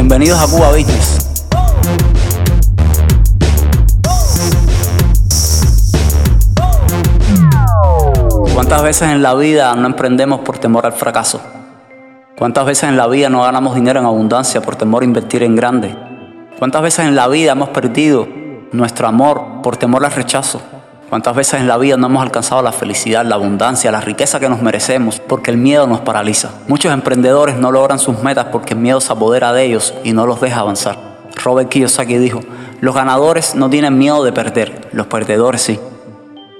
[0.00, 1.42] Bienvenidos a Cuba Business.
[8.54, 11.40] ¿Cuántas veces en la vida no emprendemos por temor al fracaso?
[12.38, 15.56] ¿Cuántas veces en la vida no ganamos dinero en abundancia por temor a invertir en
[15.56, 15.96] grande?
[16.60, 18.28] ¿Cuántas veces en la vida hemos perdido
[18.70, 20.62] nuestro amor por temor al rechazo?
[21.08, 24.50] ¿Cuántas veces en la vida no hemos alcanzado la felicidad, la abundancia, la riqueza que
[24.50, 26.50] nos merecemos porque el miedo nos paraliza?
[26.68, 30.26] Muchos emprendedores no logran sus metas porque el miedo se apodera de ellos y no
[30.26, 30.98] los deja avanzar.
[31.42, 32.40] Robert Kiyosaki dijo,
[32.82, 35.80] los ganadores no tienen miedo de perder, los perdedores sí.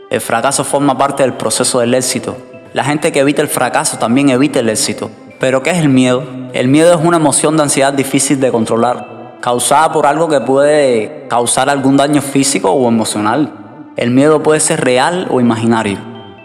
[0.09, 2.39] El fracaso forma parte del proceso del éxito.
[2.73, 5.11] La gente que evita el fracaso también evita el éxito.
[5.39, 6.25] Pero ¿qué es el miedo?
[6.55, 11.27] El miedo es una emoción de ansiedad difícil de controlar, causada por algo que puede
[11.29, 13.68] causar algún daño físico o emocional.
[13.99, 15.99] El miedo puede ser real o imaginario.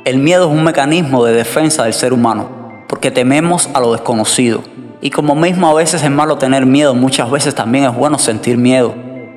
[0.04, 4.62] El miedo es un mecanismo de defensa del ser humano, porque tememos a lo desconocido.
[5.00, 8.58] Y como mismo a veces es malo tener miedo, muchas veces también es bueno sentir
[8.58, 8.94] miedo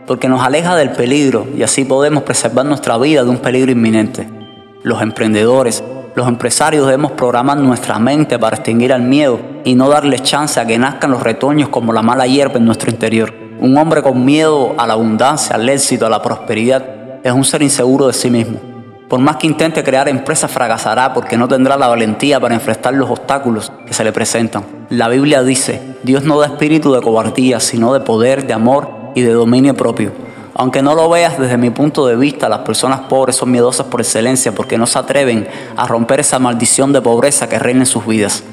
[0.06, 4.28] porque nos aleja del peligro y así podemos preservar nuestra vida de un peligro inminente.
[4.82, 5.82] Los emprendedores,
[6.14, 10.66] los empresarios debemos programar nuestra mente para extinguir el miedo y no darle chance a
[10.66, 13.34] que nazcan los retoños como la mala hierba en nuestro interior.
[13.58, 16.95] Un hombre con miedo a la abundancia, al éxito, a la prosperidad,
[17.26, 18.60] es un ser inseguro de sí mismo.
[19.08, 23.10] Por más que intente crear empresas, fracasará porque no tendrá la valentía para enfrentar los
[23.10, 24.64] obstáculos que se le presentan.
[24.90, 29.22] La Biblia dice, Dios no da espíritu de cobardía, sino de poder, de amor y
[29.22, 30.12] de dominio propio.
[30.54, 34.00] Aunque no lo veas desde mi punto de vista, las personas pobres son miedosas por
[34.00, 38.06] excelencia porque no se atreven a romper esa maldición de pobreza que reina en sus
[38.06, 38.44] vidas.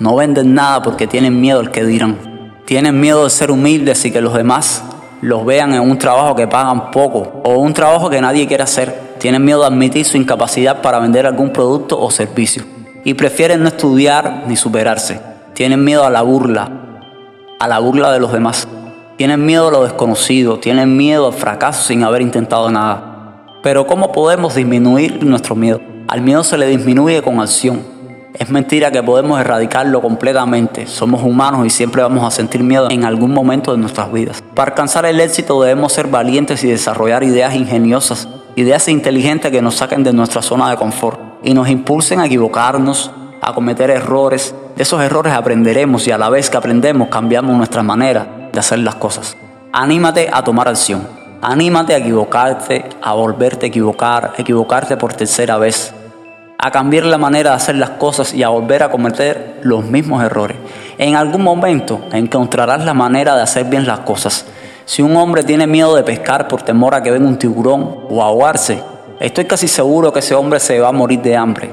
[0.00, 2.18] No venden nada porque tienen miedo al que dirán.
[2.64, 4.82] Tienen miedo de ser humildes y que los demás
[5.20, 9.16] los vean en un trabajo que pagan poco o un trabajo que nadie quiere hacer.
[9.18, 12.62] Tienen miedo de admitir su incapacidad para vender algún producto o servicio.
[13.04, 15.20] Y prefieren no estudiar ni superarse.
[15.54, 16.70] Tienen miedo a la burla,
[17.58, 18.68] a la burla de los demás.
[19.16, 23.44] Tienen miedo a lo desconocido, tienen miedo al fracaso sin haber intentado nada.
[23.62, 25.80] Pero ¿cómo podemos disminuir nuestro miedo?
[26.06, 27.82] Al miedo se le disminuye con acción.
[28.34, 30.86] Es mentira que podemos erradicarlo completamente.
[30.86, 34.37] Somos humanos y siempre vamos a sentir miedo en algún momento de nuestras vidas.
[34.58, 39.76] Para alcanzar el éxito debemos ser valientes y desarrollar ideas ingeniosas, ideas inteligentes que nos
[39.76, 44.56] saquen de nuestra zona de confort y nos impulsen a equivocarnos, a cometer errores.
[44.74, 48.80] De esos errores aprenderemos y a la vez que aprendemos cambiamos nuestra manera de hacer
[48.80, 49.36] las cosas.
[49.72, 51.06] Anímate a tomar acción.
[51.40, 55.94] Anímate a equivocarte, a volverte a equivocar, equivocarte por tercera vez,
[56.60, 60.24] a cambiar la manera de hacer las cosas y a volver a cometer los mismos
[60.24, 60.56] errores.
[60.98, 64.44] En algún momento encontrarás la manera de hacer bien las cosas.
[64.84, 68.22] Si un hombre tiene miedo de pescar por temor a que venga un tiburón o
[68.24, 68.82] ahogarse,
[69.20, 71.72] estoy casi seguro que ese hombre se va a morir de hambre.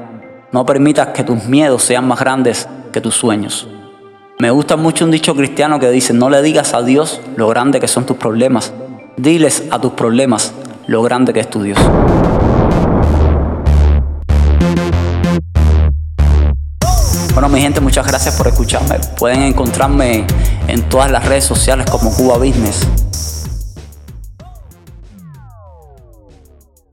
[0.52, 3.66] No permitas que tus miedos sean más grandes que tus sueños.
[4.38, 7.80] Me gusta mucho un dicho cristiano que dice, no le digas a Dios lo grande
[7.80, 8.72] que son tus problemas,
[9.16, 10.52] diles a tus problemas
[10.86, 11.78] lo grande que es tu Dios.
[17.48, 18.98] Mi gente, muchas gracias por escucharme.
[19.16, 20.26] Pueden encontrarme
[20.66, 22.80] en todas las redes sociales como Cuba Business.